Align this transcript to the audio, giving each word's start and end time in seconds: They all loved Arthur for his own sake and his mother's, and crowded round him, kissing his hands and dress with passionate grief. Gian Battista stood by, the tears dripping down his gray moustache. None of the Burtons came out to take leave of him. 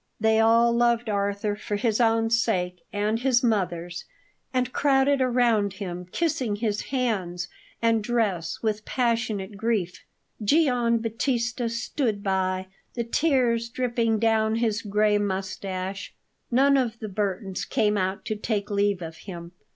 They 0.19 0.39
all 0.39 0.73
loved 0.75 1.09
Arthur 1.09 1.55
for 1.55 1.75
his 1.75 2.01
own 2.01 2.31
sake 2.31 2.81
and 2.91 3.19
his 3.19 3.43
mother's, 3.43 4.05
and 4.51 4.73
crowded 4.73 5.21
round 5.23 5.73
him, 5.73 6.07
kissing 6.11 6.55
his 6.55 6.81
hands 6.85 7.49
and 7.83 8.03
dress 8.03 8.57
with 8.63 8.83
passionate 8.83 9.57
grief. 9.57 10.03
Gian 10.43 10.97
Battista 10.97 11.69
stood 11.69 12.23
by, 12.23 12.65
the 12.95 13.03
tears 13.03 13.69
dripping 13.69 14.17
down 14.17 14.55
his 14.55 14.81
gray 14.81 15.19
moustache. 15.19 16.15
None 16.49 16.77
of 16.77 16.97
the 16.97 17.07
Burtons 17.07 17.63
came 17.63 17.95
out 17.95 18.25
to 18.25 18.35
take 18.35 18.71
leave 18.71 19.03
of 19.03 19.17
him. 19.17 19.51